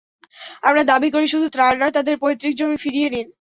আমরা 0.63 0.81
দাবি 0.83 1.09
করি, 1.11 1.25
শুধু 1.27 1.47
ত্রাণ 1.49 1.73
নয়, 1.77 1.93
তাদের 1.93 2.15
পৈতৃক 2.21 2.53
জমি 2.59 2.77
ফিরিয়ে 2.77 3.09
দিন। 3.09 3.25